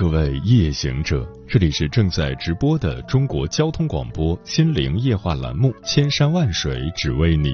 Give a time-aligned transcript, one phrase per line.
[0.00, 7.52] 各位夜行者，这里是正在直播的中国交通广播心灵夜话栏目《千山万水只为你》，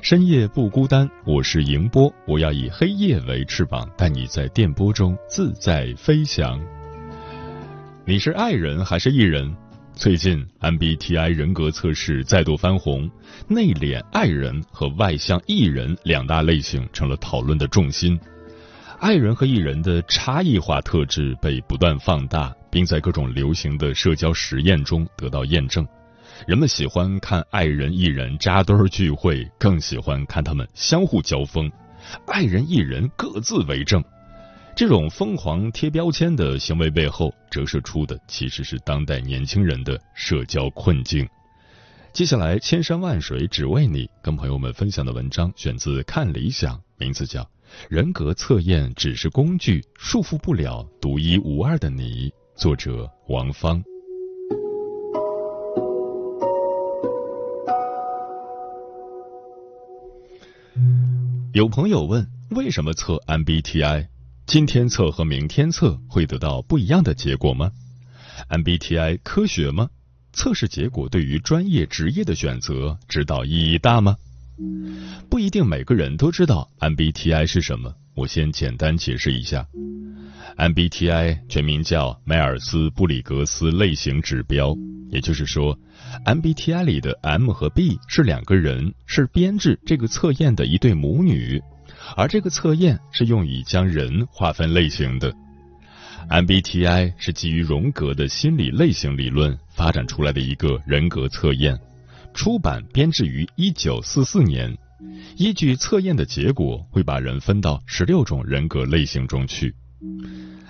[0.00, 6.60] 深夜不孤单，我是迎波，我要以黑夜为翅膀，带你在电波中自在飞翔。
[8.04, 9.52] 你是爱人还是艺人？
[9.92, 13.10] 最近 MBTI 人格测试再度翻红，
[13.48, 18.16] 内敛爱人和外向艺人两大类型成了讨论的重心。
[19.02, 25.84] 爱人和艺人的差异化特质被不断放大，并在各种流行的社交实验中得到验证。
[26.46, 31.68] 人们喜欢看爱人、艺人扎堆儿聚会，更喜欢看他们相互交锋。
[32.28, 34.00] 爱人、艺人各自为政，
[34.76, 41.28] 这种疯狂贴标签的行为背后，折射出的其实是当代年轻人的社交困境。
[42.12, 47.44] 接下来，千山万水只为你，跟朋友们分享的文章选自《看理想》，名字叫。
[47.88, 52.32] 人格测验只是工具，束缚不了独一无二的你。
[52.56, 53.82] 作者王芳。
[61.52, 64.08] 有朋友问：为什么测 MBTI？
[64.46, 67.70] 今天测和明天测会得到不一样的结果吗
[68.48, 69.90] ？MBTI 科学吗？
[70.32, 74.16] 测试结果对于专业职业的选择指导意义大吗？
[75.28, 79.66] 不一定每个人都知道 MBTI 是什么，我先简单解释一下。
[80.56, 84.76] MBTI 全名叫迈尔斯布里格斯类型指标，
[85.10, 85.78] 也就是说
[86.26, 91.62] ，MBTI 里的 M 和 B 是两个人，是编制这个测验的一对母女，
[92.16, 95.34] 而这个测验是用以将人划分类型的。
[96.28, 101.76] MBTI 是基于荣格的心理类型理论发展出来的一个人格测验。
[102.34, 104.76] 出版编制于一九四四年，
[105.36, 109.74] 依据测验的结果，会把人分到十六种人格类型中去。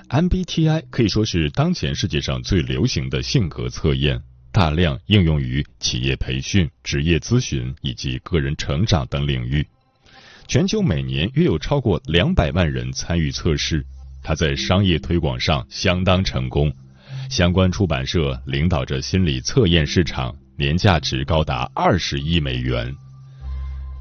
[0.08, 9.66] MBTI 可以说是当前世界上最流行的性格测验，大量应用于企业培训、职业咨询以及个人成长等领域。
[10.48, 13.86] 全球每年约有超过两百万人参与测试，
[14.22, 16.70] 它在商业推广上相当成功。
[17.30, 20.36] 相关出版社领导着心理测验市场。
[20.56, 22.94] 年价值高达二十亿美元，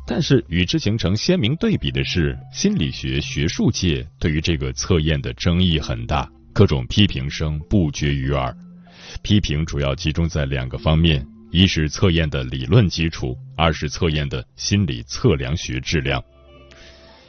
[0.05, 8.55] 但是与之形成鲜明对比的是，心理学学术界对于这个测验的争议很大，各种批评声不绝于耳。
[9.23, 16.21] 批评主要集中在两个方面：一是测验的理论基础，二是测验的心理测量学质量。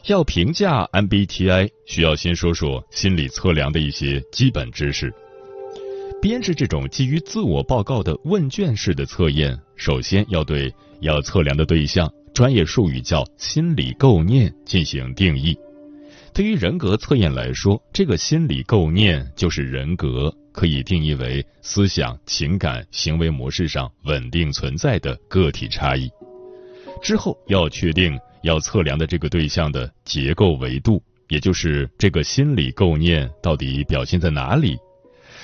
[0.07, 5.15] 要评价 MBTI，需要先说说心理测量的一些基本知识。
[6.23, 15.59] 编制这种基于自我报告的问卷式的测验，首先要对要测量的对象（专业术语叫心理构念）进行定义。
[16.33, 26.09] 对于人格测验来说，这个心理构念就是人格，可以定义为思想、情感、行为模式上稳定存在的个体差异。
[27.03, 34.79] 之后要确定要测量的这个对象的结构维度，也就是这个心理构念到底表现在哪里。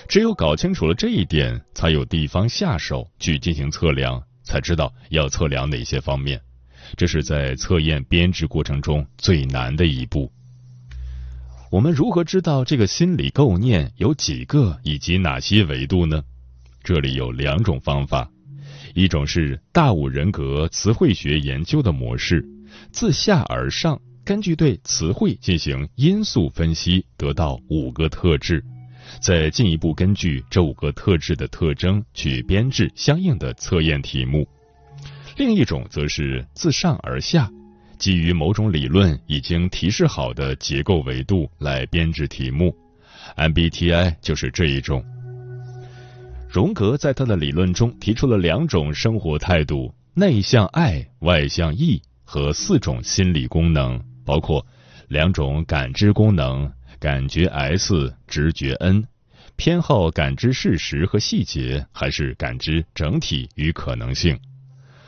[0.09, 6.41] 只有搞清楚了这一点，才有地方下手去进行测量，才知道要测量哪些方面。
[6.97, 10.33] 这是在测验编制过程中最难的一步。
[11.71, 16.25] 我们如何知道这个心理构念有几个以及哪些维度呢？
[16.83, 18.31] 这里有两种方法，
[18.95, 22.43] 一种是大五人格词汇学研究的模式，
[22.91, 28.65] 自下而上，根据对词汇进行因素分析，得到五个特质。
[29.21, 34.47] 再进一步根据这五个特质的特征去编制相应的测验题目。
[35.37, 37.51] 另一种则是自上而下，
[37.99, 42.77] 基于某种理论已经提示好的结构维度来编制题目。
[43.37, 45.05] MBTI 就是这一种。
[46.49, 54.67] 荣格在他的理论中提出了两种生活态度：内向爱、外向 E 和四种心理功能，包括
[55.09, 56.73] 两种感知功能。
[57.01, 59.07] 感觉 S，直觉 N，
[59.57, 64.39] 偏好感知事实和细节，还是感知整体与可能性？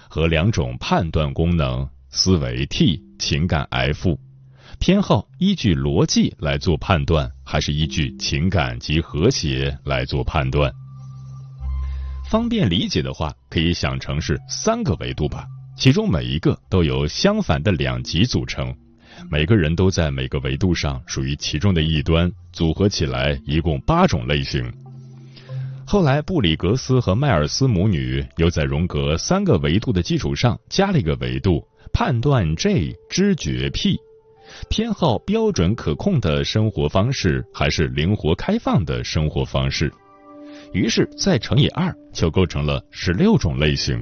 [0.08, 4.18] 和两种判断功能，思维 T，情感 F，
[4.78, 10.72] 偏好依据逻辑来做判断，还是依据情感及和谐来做判断？
[12.28, 15.44] 方便理解的话，可以想成是三个维度吧，
[15.76, 18.72] 其中每一个都由相反的两极组成，
[19.28, 24.72] 每个人都在每个维度上属于其中的一端，组合起来一共八种类型。
[25.84, 33.98] 后来，布里格斯和迈尔斯母女又在荣格三个维度的基础上加了一个维度——判断 J、知觉 P，
[34.68, 39.92] 偏好标准可控的生活方式还是灵活开放的生活方式。
[40.72, 44.00] 于是再乘以二，就构成了十六种类型。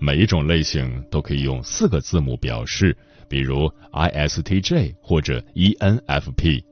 [0.00, 2.96] 每一种类型都可以用四个字母表示，
[3.28, 6.62] 比如 ISTJ 或者 ENFP。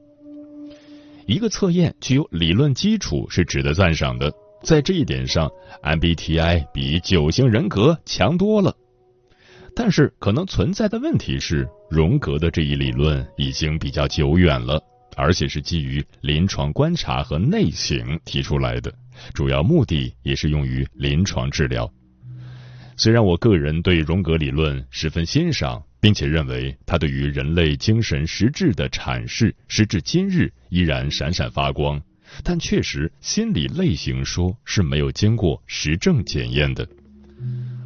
[1.27, 4.33] 一个测验具有理论基础是值得赞赏的。
[4.63, 5.51] 在这一点上
[5.83, 8.75] ，MBTI 比九型人格强多了。
[9.75, 14.83] 但是，可能存在的问题是，荣格的这一理论已经比较久远了，
[15.17, 18.93] 而且是基于临床观察和内省提出来的，
[19.35, 21.89] 主要目的也是用于临床治疗。
[22.97, 32.01] 虽然我个人对荣格理论十分欣赏，并且认为他对于人类精神实质的阐释，时至今日依然闪闪发光。
[32.43, 36.87] 但确实，心理类型说是没有经过实证检验的。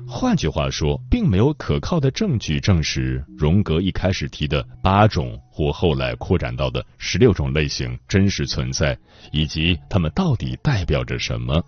[0.08, 8.98] 换句话说，并没有可靠的证据证实荣格一开始提的八种或后来扩展到的十六种类型真实存在，
[9.30, 11.62] 以及它们到底代表着什么。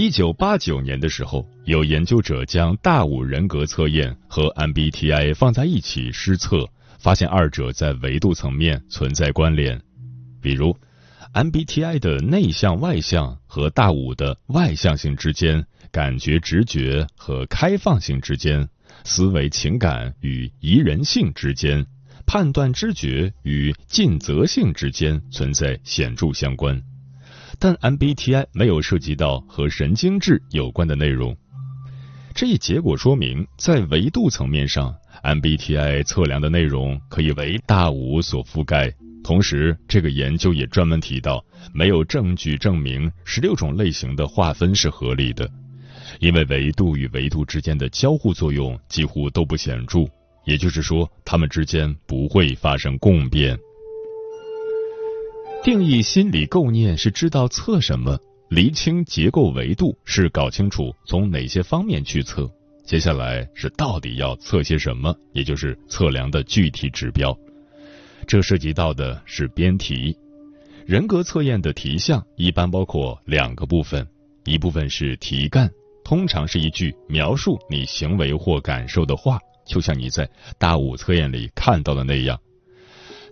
[0.00, 6.66] 一九八九年的时候，有研究者将大五人格测验和 MBTI 放在一起施测，
[6.98, 9.78] 发现二者在维度层面存在关联。
[10.40, 10.74] 比如
[11.34, 18.66] ，MBTI 的内向外向和大五的外向性之间，感觉直觉和开放性之间，
[19.04, 21.84] 思维情感与宜人性之间，
[22.26, 26.82] 判断知觉与尽责性之间存在显著相关。
[27.62, 31.36] 但 MBTI 没有涉及到和神经质有关的内容，
[32.34, 38.90] 这一结果说明，在维度层面上，MBTI 测量的内容可以为大五所覆盖。
[39.22, 45.46] 同时，这个研究也专门提到，没有证据证明十六种类型的划分是合理的，
[46.18, 50.06] 因为维度与维度之间的交互作用几乎都不显著，
[50.46, 53.58] 也就是说，它们之间不会发生共变。
[55.62, 58.18] 定义心理构念是知道测什么，
[58.48, 62.50] 厘清结构维度是搞清楚从哪些方面去测。
[62.82, 67.36] 接下来是到底要测些什么，也就是测量的具体指标。
[68.26, 70.16] 这涉及到的是编题。
[70.86, 74.06] 人格测验的题项一般包括两个部分，
[74.46, 75.70] 一部分是题干，
[76.02, 80.26] 通常是一句描述你行为或感受的话，就像你在
[80.58, 82.40] 大五测验里看到的那样。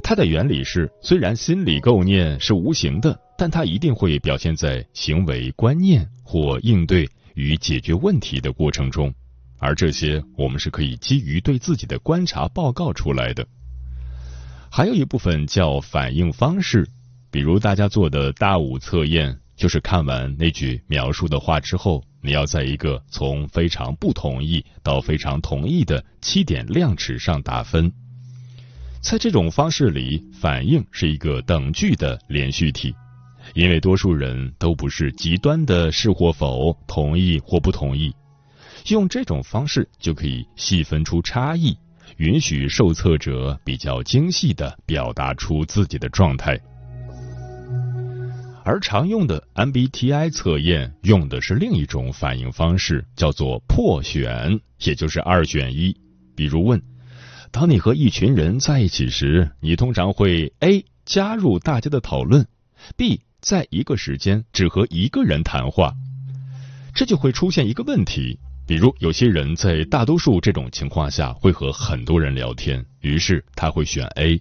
[0.02, 9.12] 它的原理是，虽然心理构念是无形的，但它一定会表现在行为、观念或应对与解决问题的过程中，
[9.58, 13.46] 而这些我们是可以基于对自己的观察报告出来的。
[14.70, 16.86] 还有一部分叫反应方式，
[17.30, 27.92] 比如大家做的大五测验，就是看完那句描述的话之后，你要在一个从非常不同意到非常同意的七点量尺上打分。
[29.00, 32.94] 在这种方式里，反应是一个等距的连续体，
[33.54, 38.12] 因为多数人都不是极端的是或否、同意或不同意。
[38.88, 41.76] 用这种方式就可以细分出差异，
[42.18, 46.58] 允许受测者比较精细的表达出自己的状态。
[48.64, 55.96] 而常用的 MBTI 测验用的是另一种反应方式，叫做破选，也就是二选一。
[56.34, 56.82] 比如问。
[57.50, 62.46] 当你和一群人在一起时，你通常会 A 加入大家的讨论
[62.96, 65.94] ，B 在一个时间只和一个人谈话，
[66.94, 74.40] 这就会出现一个问题，比如有些人在大多数这种情况下会和很多人聊天，于是他会选 A，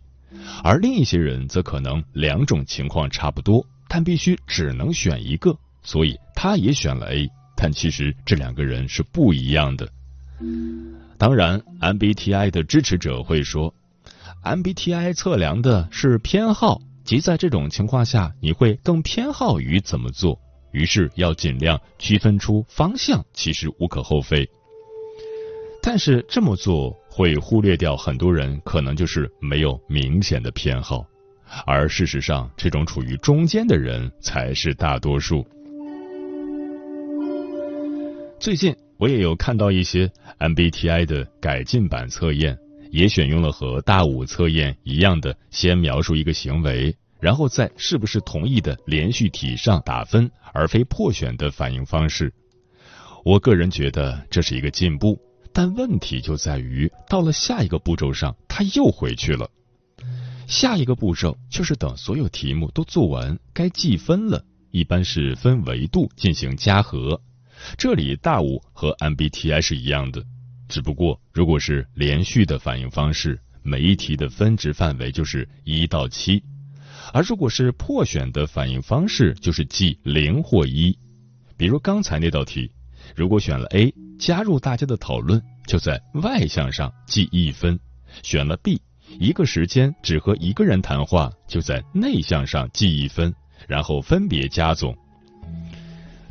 [0.63, 9.87] 而另一些人则可能两种情况差不多，但必须只能选一个，所以他也选了 A，但其实这两个人是不一样的。
[11.17, 13.74] 当然，MBTI 的支持者会说
[14.44, 20.39] ，MBTI 测量的是偏好，即在这种情况下，你会更偏好于怎么做。
[20.72, 24.48] 于是要尽量区分出方向，其实无可厚非。
[25.82, 31.06] 但是这么做会忽略掉很多人可能就是没有明显的偏好，
[31.65, 35.44] 而事实上，这种处于中间的人才是大多数。
[38.39, 42.58] 最近我也有看到一些 MBTI 的改进版测验，
[42.92, 52.34] 也选用了和大五测验一样的，先描述一个行为，然后在是不是同意的连续体上打分，而非破选的反应方式。
[53.24, 55.20] 我个人觉得这是一个进步，
[55.54, 59.50] 但问题就在于到了下一个步骤上，他又回去了。
[60.48, 67.22] 下一个步骤就是等所有题目都做完，该计分了，一般是分维度进行加和。
[67.77, 70.23] 这里大五和 MBTI 是一样的，
[70.67, 76.41] 只不过如果是连续的反应方式，每一题的分值范围就是一到七；
[77.13, 80.97] 而如果是破选的反应方式，就是记零或一。
[81.57, 82.71] 比如刚才那道题，
[83.15, 87.75] 如果选了 A，加入大家的讨论，就在外向上记一分；
[88.23, 88.81] 选了 B，
[89.19, 93.33] 一个时间只和一个人谈话，就在内向上记一分，
[93.67, 94.95] 然后分别加总。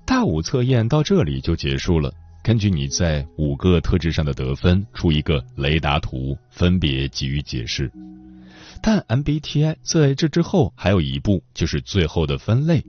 [0.07, 2.15] 大五测验到这里就结束了。
[2.41, 7.91] 根据你在五个特质上的得分，出一个雷达图，分别给予解释。
[8.81, 12.85] 但 MBTI 在这之后还有一步，就是最后的分类。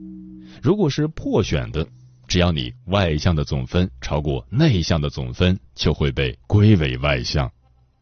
[0.62, 1.84] 如果是破选的，
[2.28, 7.50] 只要你外向的总分超过内向的总分，就会被归为外向。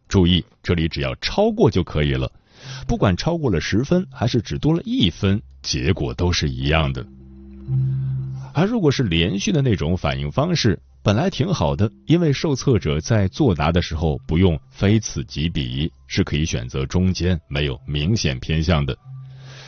[0.09, 2.31] 注意，这里只要超过就可以了，
[2.87, 7.07] 不管超过了十分还是只多了一分，结果都是一样的。
[8.57, 18.97] 而如果是连续的那种反应方式，本来挺好的，因为受测者在作答的时候不用非此即彼，是可以选择中间没有明显偏向的。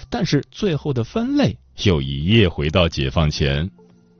[0.09, 1.54] 但是最后的分类
[1.85, 3.71] 又一夜回到解放前，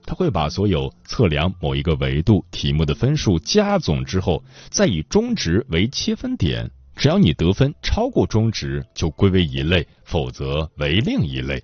[0.04, 11.58] 他会把所有测量某一个维度题目的分数加总之后，再以中值为切分点，只要你得分超过中值，就归为一类，否则为另一类。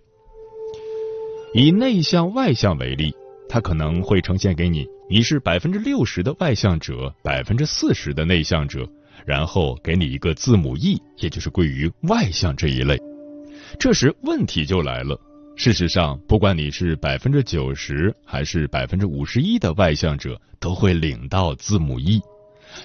[1.57, 3.15] 以内向外向为例，
[3.49, 8.85] 它可能会呈现给你，你是百分之六十的外向者，百分之四十的内向者，
[9.25, 13.01] 然后给你一个字母 E，也就是归于外向这一类。
[13.79, 15.17] 这时问题就来了，
[15.55, 22.21] 事实上，不管你是百分之九十还是百分之五十一的外向者，都会领到字母 E，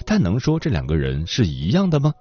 [0.06, 2.14] 但能说这两个人是一样的吗？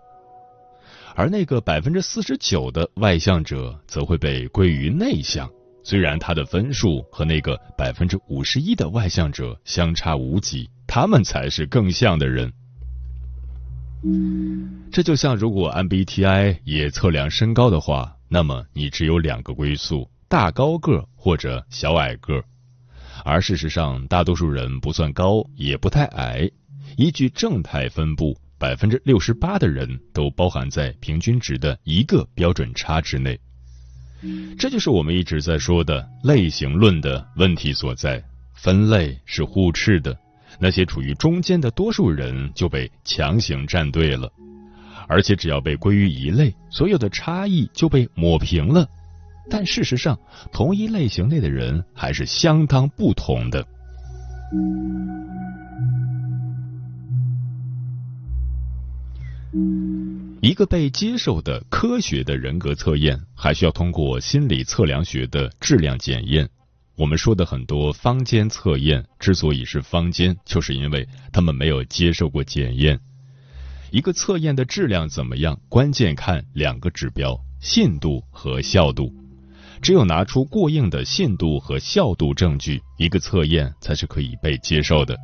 [1.13, 5.48] 而那个百分之四十九的外向者，则会被归于内向。
[5.89, 12.53] 虽然他的分数和那个百分之五十一的外向者相差无几，他们才是更像的人。
[14.91, 22.43] 这就像如果 MBTI 也测量身高的话，那么你只有两个归宿：大高个或者小矮个。
[23.25, 26.48] 而事实上，大多数人不算高，也不太矮。
[26.98, 33.39] 依据正态分布，百分之六十八的人都包含在平均值的一个标准差之内。
[34.58, 38.24] 这就是我们一直在说的类型论的问题所在。
[38.54, 40.18] 分类是互斥的，
[40.60, 44.30] 那些处于中间的多数人就被强行站队了，
[45.08, 48.86] 而且只要被归于一类，所有的差异就被抹平了。
[49.50, 50.20] 但事实上，
[50.52, 53.66] 同一类型内的人还是相当不同的。
[60.41, 66.48] 一个被接受的科学的人格测验，还需要通过心理测量学的质量检验。
[66.96, 73.00] 我们说的很多坊间测验之所以是坊间，就是因为他们没有接受过检验。
[73.89, 79.12] 一个测验的质量怎么样，关键看两个指标：信度和效度。
[79.82, 85.18] 只有拿出过硬的信度和效度证据，一个测验才是可以被接受的。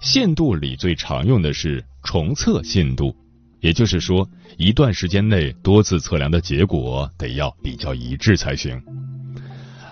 [0.00, 3.16] 信度里最常用的是重测信度。
[3.62, 4.28] 也就是说，
[4.58, 8.82] 一段时间内多次测量的结果得要比较一致才行。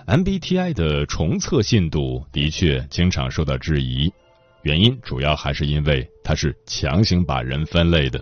[0.05, 4.11] MBTI 的重测信度的确经常受到质疑，
[4.63, 8.19] 原因主要还是因为它是强行把人分类的。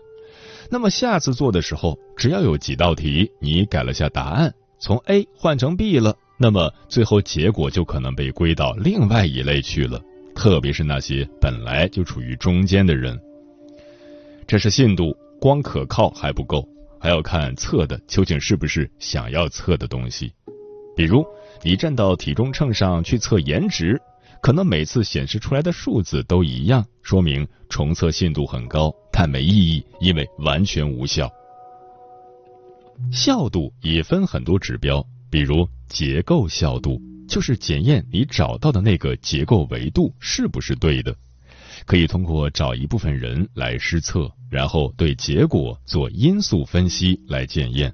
[0.70, 10.00] 那么下次做的时候，只要有几道题你改了下答案，从 A 换成 B 了，那么最后结果就可能被归到另外一类去了。
[10.36, 13.20] 特别是那些本来就处于中间的人，
[14.46, 15.18] 这是信度。
[15.40, 16.68] 光可靠还不够，
[17.00, 20.32] 还要看测的究竟是不是想要测的东西。
[20.96, 21.26] 比如，
[21.64, 24.00] 你站到体重秤上去测颜值，
[24.42, 31.32] 可能每次显示出来的数字都一样，说明重测信度很高，但没意义，因为完全无效。
[33.14, 41.16] 效度也分很多指标，比如结构效度，就是检验你找到的那个结构维度是不是对的。
[41.86, 47.94] 可以通过找一部分人来施测，然后对结果做因素分析来检验。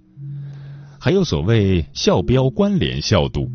[1.00, 3.50] 还有所谓效标关联效度，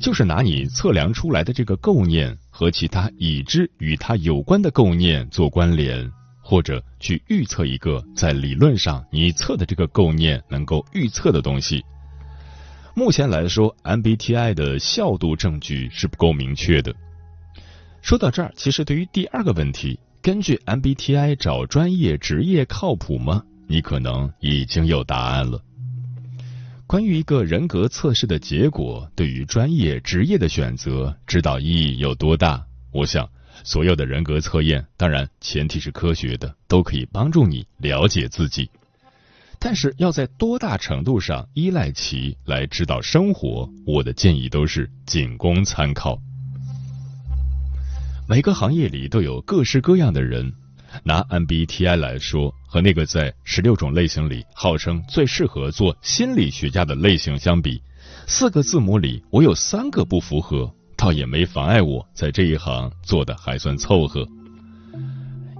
[0.00, 6.10] 就是拿你测量出来的这个构念和其他已知与它有关的构念做关联，
[6.42, 11.84] 或者去预测一个在理论上你测的这个构念能够预测的东西。
[12.94, 16.94] 目前来说，MBTI 的效度证据是不够明确的。
[18.02, 23.44] 说到这儿，其实对于第二个问题，根据 MBTI 找专业职业靠谱吗？
[23.68, 25.62] 你可能已经有答案了。
[26.84, 32.66] 关于一个人格测试的结果对于专业职业的选择指导意义有多大？
[32.90, 33.26] 我想，
[33.62, 38.68] 所有的人格测验，当然前提是科学的，都可以帮助你了解自己。
[39.60, 46.20] 但是要在多大程度上依赖其来指导生活，我的建议都是仅供参考。
[48.28, 50.52] 每个行业里都有各式各样的人。
[51.02, 57.82] 拿 MBTI 来说，和那个在十六种类型里号称最适合做心理学家的类型相比，
[58.26, 64.26] 四个字母里我有三个不符合，倒也没妨碍我在这一行做的还算凑合。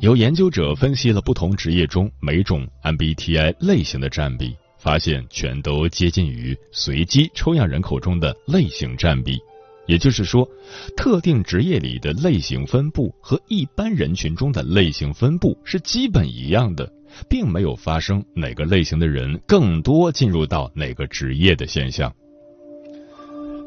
[0.01, 9.41] 有研究者分析了不同职业中每种 MBTI 类型的占比，发现全都接近于随机抽样人口中的类型占比。
[9.87, 10.49] 也就是说，
[10.97, 16.91] 特定职业里的类型分布和一般人群中的类型分布是基本一样的，
[17.29, 22.13] 并没有发生哪个类型的人更多进入到哪个职业的现象。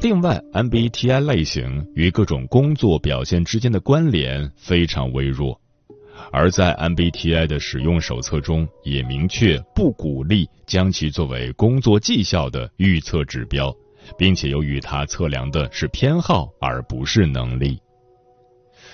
[0.01, 5.59] 另外，MBTI 类型与各种工作表现之间的关联非常微弱，
[6.31, 13.75] 而在 MBTI 的使用手册中也明确不鼓励将其作为工作绩效的预测指标。
[14.17, 17.79] 并且由于它测量的是偏好而不是能力，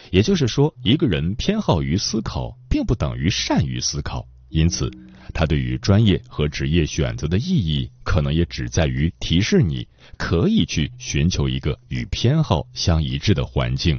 [0.10, 4.28] 也就是说，一个人偏好于思考，并不等于善于思考。
[4.50, 4.92] 因此，
[5.34, 9.88] 他对于专业和职业选择的意义，可能也只在于提示你
[10.18, 13.98] 可以去寻求一个与偏好相一致的环境，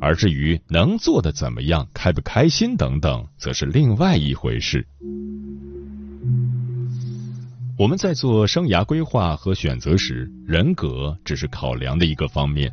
[0.00, 4.84] 而至于能做的怎么样、开不开心等等，则是另外一回事。
[7.78, 12.72] 我们在做生涯规划和选择时，人格只是考量的一个方面。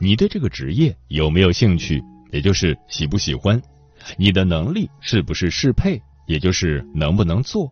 [0.00, 2.02] 你对这个职业有没有兴趣，
[2.32, 3.56] 也就是喜不喜欢；
[4.16, 7.70] 你的能力是不是适配，也就是能不能做；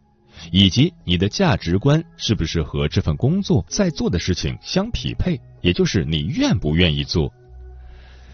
[0.53, 7.33] 以及你的价值观是不是和这份工作在做的事情相匹配，也就是你愿不愿意做。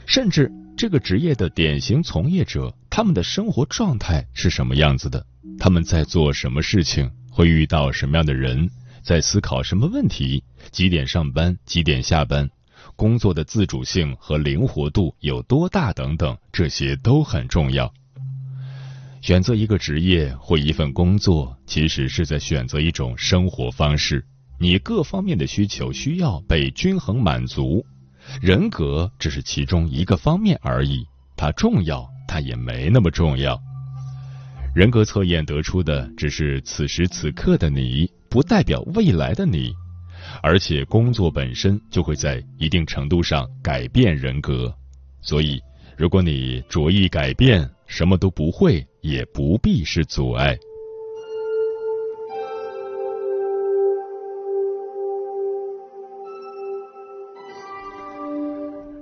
[0.05, 5.25] 甚至这个职业的典型从业者，他们的生活状态是什么样子的？
[5.59, 7.11] 他们在做什么事情？
[7.37, 8.71] 会遇到什么样的人，
[9.03, 10.43] 在思考什么问题？
[10.71, 11.55] 几点上班？
[11.67, 12.49] 几点下班？
[12.97, 15.93] 工作的自主性和灵活度有多大？
[15.93, 17.93] 等等，这些都很重要。
[19.21, 24.25] 选择一个职业或一份工作，其实是在选择一种生活方式。
[24.59, 27.85] 你各方面的需求需要被均衡满足，
[28.41, 31.05] 人格只是其中一个方面而已。
[31.37, 33.61] 它重要，它也没那么重要。
[34.77, 39.73] 人格测验得出的只是此时此刻的你，不代表未来的你，
[40.43, 44.71] 而且工作本身就会在一定程度上改变人格，
[45.23, 45.59] 所以
[45.97, 50.55] 如果你着意改变，什么都不会，也不必是阻碍。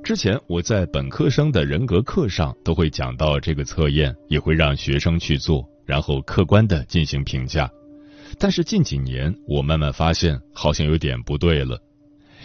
[0.05, 7.71] 之前我在本科生的人格课上都会讲到这个测验，也会让学生去做，然后客观的进行评价。
[8.39, 11.81] 但是近几年我慢慢发现，好像有点不对了。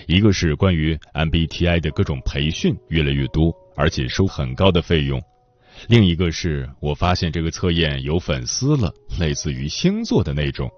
[0.08, 5.20] 一个是关于 MBTI 的各种培训越来越多，而且收很高的费用；
[5.90, 10.72] 另一个是我发现这个测验有粉丝了，类似于星座的那种。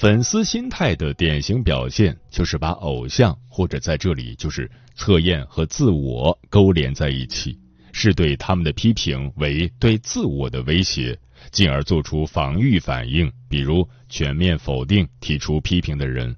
[0.00, 7.58] 粉丝心态的典型表现就是把偶像或者在这里就是测验和自我勾连在一起，
[7.90, 11.18] 是对他们的批评为对自我的威胁，
[11.50, 16.36] 进而做出防御反应，比如全面否定提出批评的人。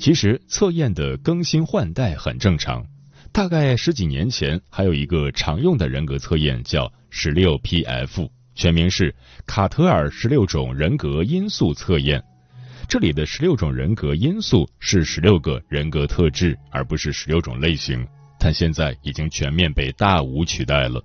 [0.00, 2.84] 其实测验的更新换代很正常，
[3.30, 9.14] 大概十几年前还有一个常用的人格测验叫十六 PF，全名是
[9.46, 12.24] 卡特尔十六种人格因素测验。
[12.88, 18.06] 这里的十六种人格因素是十六个人格特质，而不是十六种类型。
[18.38, 21.02] 但现在已经全面被大五取代了，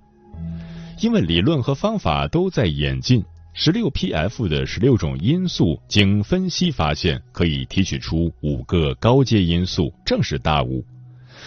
[1.00, 3.24] 因为理论和方法都在演进。
[3.52, 10.84] 十六 PF 的十六种因素经分析发现，可以提取出五个高阶因素，正是大五。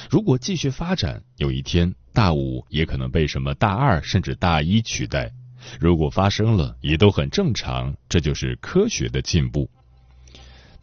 [0.10, 5.32] 如果继续发展，有一天大五也可能被什么大二甚至大一取代。
[5.80, 9.70] 如果发生了，也都很正常，这就是科学的进步。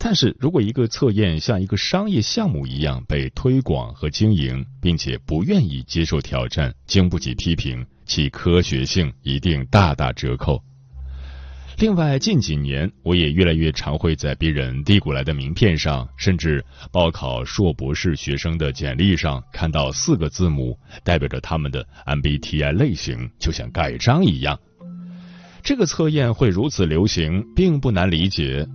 [0.03, 10.65] 但是如果一个测验像一个商业项目一样被推广和经营，并且不愿意接受挑战，经不起批评，其科学性一定大打折扣。
[11.77, 24.59] 另外，近几年我也越来越常会在别人递过来的名片上，甚至报考硕博士学生的简历上看到四个字母，代表着他们的 MBTI 类型，就像盖章一样。
[25.63, 28.67] 这个测验会如此流行，并不难理解。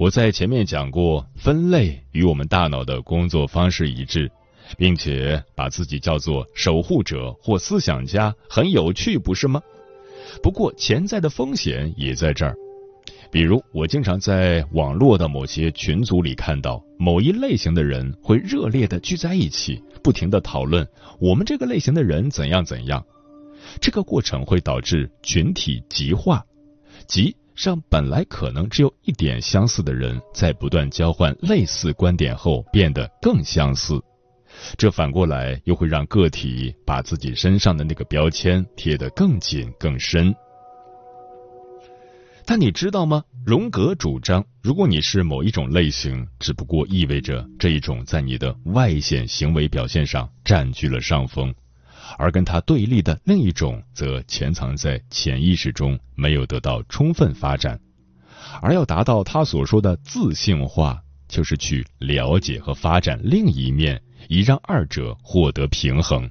[0.00, 4.32] 我在前面讲过，分类与我们大脑的工作方式一致，
[4.78, 9.60] 并且把自己叫做守护者或思想家，很有趣，不是吗？
[10.42, 12.56] 不过潜在的风险也在这儿，
[13.30, 20.88] 比如我经常在网络的某些群组里看到，某一类型的人会热烈的聚在一起，不停的讨论
[21.20, 23.04] 我们这个类型的人怎样怎样，
[23.82, 26.42] 这个过程会导致群体极化，
[27.06, 27.36] 即。
[27.54, 34.02] 让本来可能只有一点相似的人，在不断交换类似观点后变得更相似，
[34.76, 40.34] 这反过来又会让个体把自己身上的那个标签贴得更紧更深。
[42.46, 43.22] 但你知道吗？
[43.46, 51.54] 荣格主张，如果你是某一种类型，只不过意味着这一种在你的外显行为表现上占据了上风。
[52.20, 57.80] 而跟他对立的另一种，则潜藏在潜意识中，没有得到充分发展。
[58.60, 66.28] 而要达到他所说的自性化，就是去了解和发展另一面，以让二者获得平衡。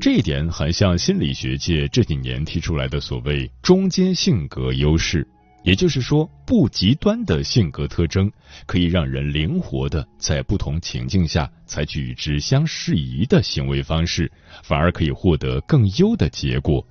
[0.00, 5.26] 这一点很像心理学界这几年提出来的所谓中间性格优势。
[5.62, 8.32] 也就是说，不极端的性格特征
[8.64, 16.84] 可以让人灵活的在不同情境下采取与之相适宜的行为方式，反而可以获得更优的结果。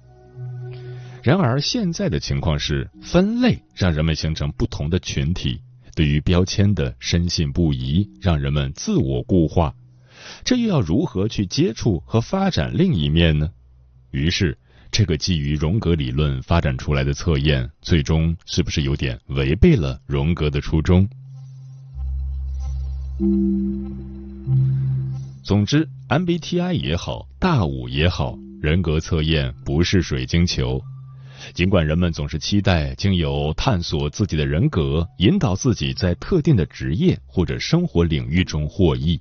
[1.24, 5.60] 然而，现在的情况是，分类让人们形成不同的群体，
[5.96, 9.74] 对于标签的深信不疑，让人们自我固化。
[10.44, 13.50] 这又要如何去接触和发展另一面呢？
[14.12, 14.58] 于是。
[14.92, 21.08] 这个基于荣格理论发展出来的测验，最终是不是有点违背了荣格的初衷？
[25.44, 30.82] 总之，MBTI 也好，大五也好，人格测验不是水晶球。
[31.54, 39.20] 尽管人们总是期待经由探索自己的人格，引导自己在特定的职业或者生活领域中获益，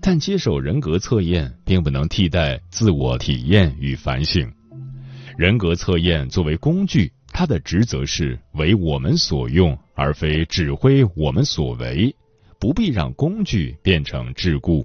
[0.00, 4.52] 但接受人格测验并不能替代自我体验与反省。
[5.36, 12.14] 人格测验作为工具，它的职责是为我们所用，而非指挥我们所为。
[12.60, 14.84] 不必让工具变成桎梏。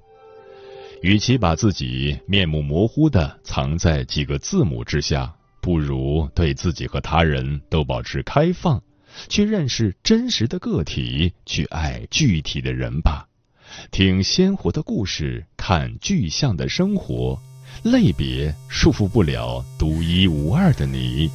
[1.02, 8.82] 与其把自己面目模糊的藏在几个字母之下，不如对自己和他人都保持开放，
[9.28, 13.26] 去认识真实的个体，去爱具体的人吧。
[13.90, 17.40] 听鲜活的故事，看具象的生活。
[17.82, 21.30] 类别束缚不了独一无二的你。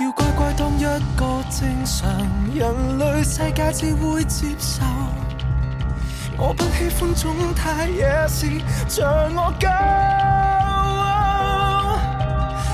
[0.00, 2.10] 要乖乖当一个正常，
[2.52, 4.82] 人类世界只会接受。
[6.36, 9.68] 我不喜欢总太野是像我狗。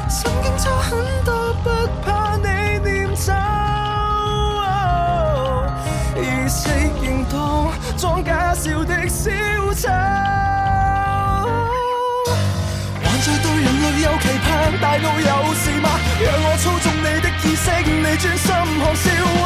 [0.09, 1.68] 曾经差很多，不
[2.02, 2.46] 怕你
[2.83, 3.35] 念走。
[6.16, 6.70] 意识
[7.02, 9.30] 形当装假笑的小
[9.74, 9.90] 丑。
[13.02, 14.48] 还在对人类有期盼，
[14.80, 15.90] 大脑有事吗？
[16.22, 16.89] 让我操纵
[17.61, 18.49] 你的意识，你专心
[18.81, 19.05] 看笑
[19.37, 19.42] 话。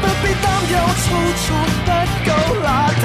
[0.00, 1.04] 不必担忧操
[1.42, 1.46] 作
[1.84, 1.90] 不
[2.24, 2.30] 够
[2.62, 2.66] 邋
[3.02, 3.04] 遢，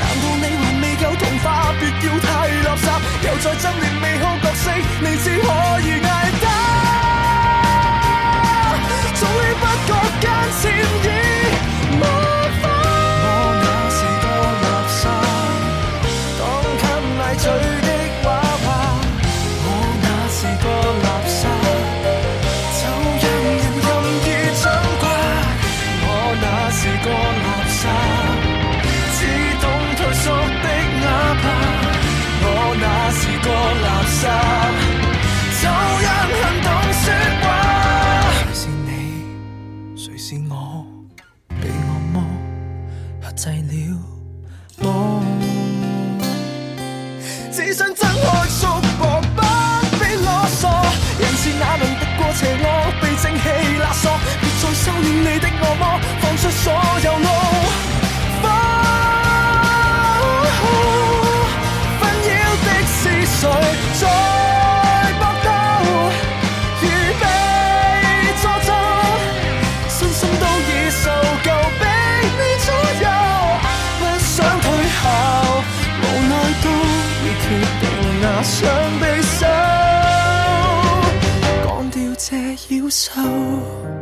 [0.00, 1.46] 难道你还未够童话？
[1.78, 2.26] 别要太
[2.64, 2.86] 垃圾，
[3.26, 4.64] 又再争恋美好角色，
[5.00, 5.46] 你只可
[5.82, 5.88] 以
[82.90, 83.97] 上匕首，趕掉這妖獸。